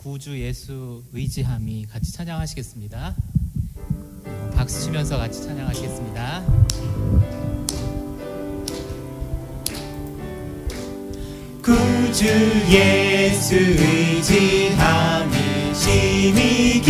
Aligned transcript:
구주 0.00 0.40
예수 0.40 1.04
의지함이 1.12 1.84
같이 1.84 2.10
찬양하시겠습니다. 2.12 3.14
어, 4.24 4.50
박수 4.54 4.84
치면서 4.84 5.18
같이 5.18 5.42
찬양하시겠습니다. 5.42 6.42
구주 11.62 12.24
예수 12.70 13.56
의지함이 13.56 15.34
심히 15.74 16.80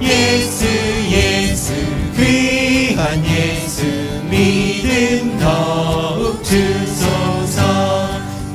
예수 0.00 0.66
예수 1.10 1.72
귀한 2.16 3.24
예수 3.24 3.84
믿음 4.30 5.38
더욱 5.38 6.42
주소서. 6.44 8.08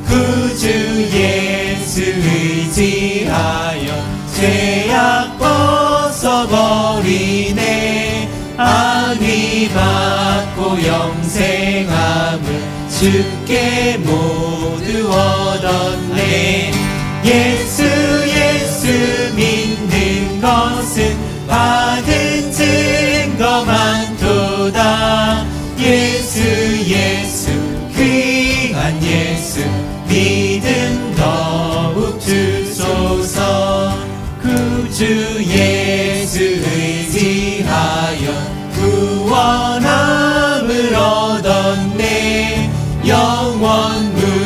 구주 0.05 0.67
예수 1.11 2.01
의지하여 2.01 3.87
죄악 4.33 5.37
벗어버리네. 6.11 7.55
안위 8.57 9.69
받고 9.69 10.83
영생함을 10.85 12.45
주께 12.89 13.97
모두 13.97 15.11
얻었네. 15.11 16.71
예수 17.25 17.83
예수 18.29 18.87
믿는 19.35 20.39
것은 20.41 21.34
받은 21.47 22.51
증거만 22.51 24.17
도다. 24.17 25.45
예수 25.79 26.39
예수 26.85 27.51
귀한 27.95 29.01
예수 29.03 29.61
믿음 30.07 31.13
더욱 31.15 32.19
주소서. 32.19 33.93
구주 34.41 35.43
예수 35.45 36.39
의지하여 36.43 38.31
구원함을 38.75 40.63
얻었네. 40.95 42.71
영원 43.07 44.13
무 44.15 44.44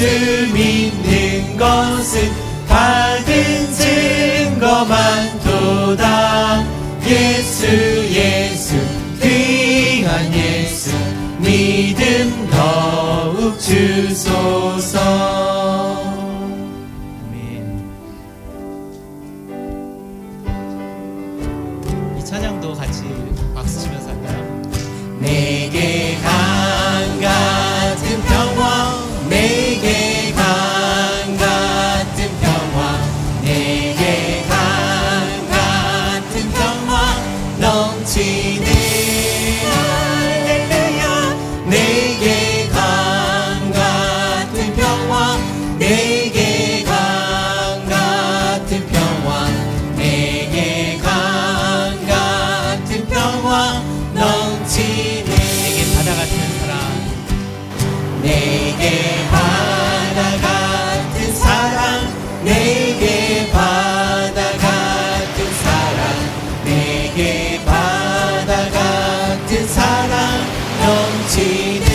예수 0.00 0.52
믿는 0.52 1.56
것은 1.56 2.30
받은 2.68 3.72
증거만 3.72 5.40
도다. 5.40 6.64
예수 7.04 7.66
예수 8.08 8.76
귀한 9.20 10.32
예수 10.32 10.92
믿음 11.38 12.48
더욱 12.48 13.58
주소서 13.58 15.27
내게 67.18 67.60
바다 67.64 68.70
같은 68.70 69.66
사랑 69.66 70.40
넘치네. 70.80 71.86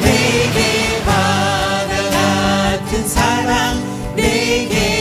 내게 0.00 1.02
바다 1.04 1.92
같은 2.10 3.08
사랑 3.08 4.14
내게 4.16 4.91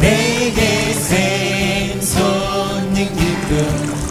내게 0.00 0.92
생손님 2.02 3.08
기쁨 3.14 4.05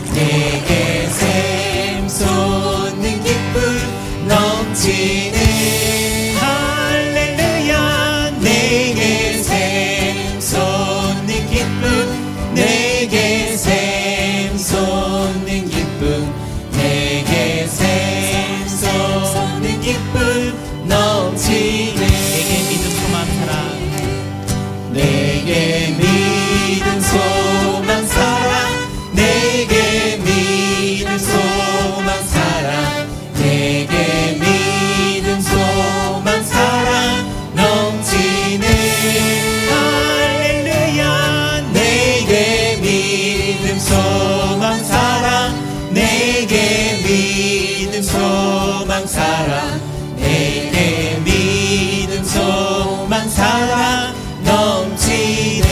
믿음 47.95 48.03
소망 48.03 49.07
사랑 49.07 49.80
내게 50.18 51.18
믿음 51.24 52.21
소망 52.25 53.30
사랑 53.30 54.13
넘치네. 54.44 55.63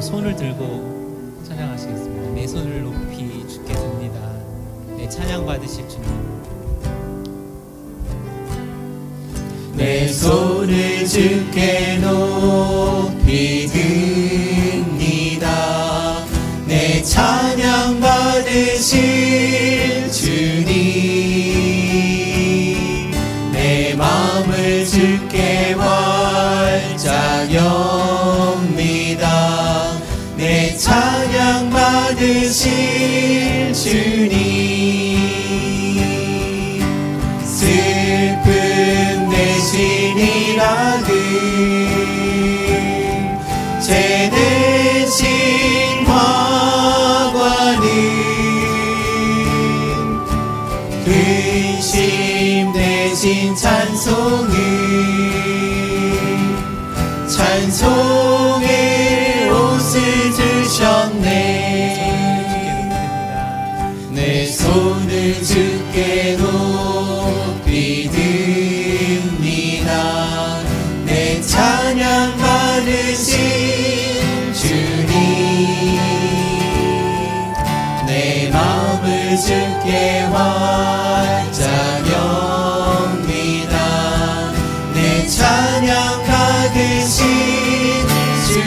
손을 0.00 0.34
들고 0.34 1.42
찬양하시겠습니다. 1.46 2.30
내 2.30 2.46
손을 2.46 2.82
높이 2.82 3.46
주께 3.46 3.74
듭니다. 3.74 4.18
내 4.96 5.06
찬양 5.06 5.44
받으실 5.44 5.86
주님. 5.86 6.57
내 9.78 10.08
손을 10.08 11.06
주께 11.06 11.98
높이 12.02 13.68
듭니다. 13.68 15.46
내 16.66 17.00
찬양 17.00 18.00
받으실 18.00 19.67
대신 53.38 53.54
찬송을 53.54 54.50
찬송의 57.28 58.68
옷을 59.48 60.32
주셨네. 60.32 61.28
내 64.10 64.44
손을 64.44 65.40
주께 65.44 66.36
높이 66.36 68.10
듭니다. 68.10 69.86
내 71.04 71.40
찬양 71.40 72.36
받으신 72.38 73.38
주님 74.52 75.06
내 78.04 78.50
마음을 78.50 79.36
주께 79.36 80.22
활 80.32 81.07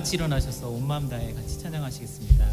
같이 0.00 0.16
일어나셔서 0.16 0.66
온 0.70 0.86
마음 0.86 1.10
다해 1.10 1.34
같이 1.34 1.58
찬양하시겠습니다. 1.58 2.46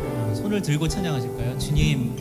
어, 0.00 0.32
손을 0.34 0.62
들고 0.62 0.88
찬양하실까요? 0.88 1.58
주님, 1.58 2.16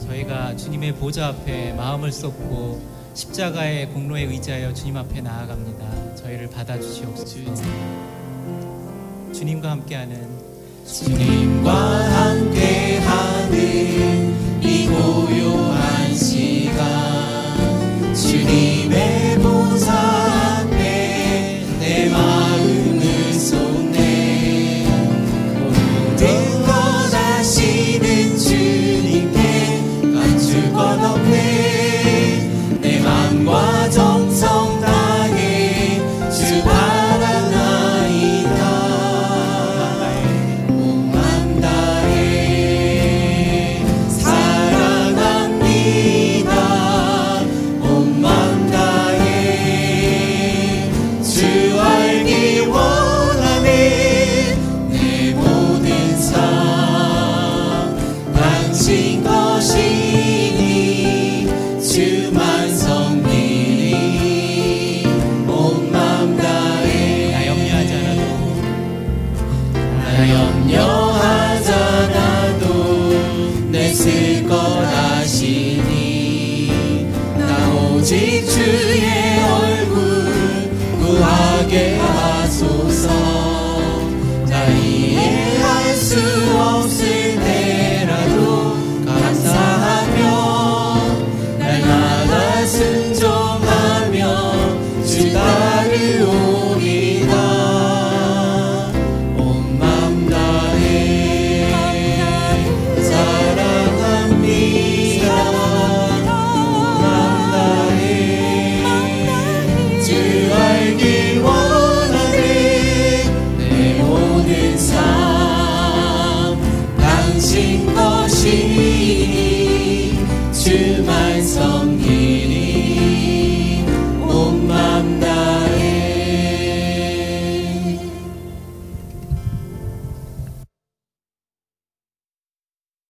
저희가 0.00 0.56
주님의 0.56 0.94
보좌 0.94 1.26
앞에 1.26 1.74
마음을 1.74 2.10
쏟고 2.10 2.80
십자가의 3.12 3.90
공로에 3.90 4.22
의지하여 4.22 4.72
주님 4.72 4.96
앞에 4.96 5.20
나아갑니다. 5.20 6.14
저희를 6.14 6.48
받아주시옵소서. 6.48 7.62
주님과 9.34 9.72
함께하는 9.72 10.26
주님과 10.86 11.74
함께 11.74 12.65